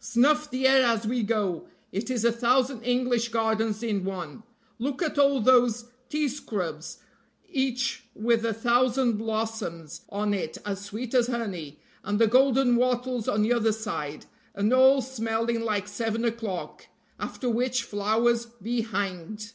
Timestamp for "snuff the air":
0.00-0.82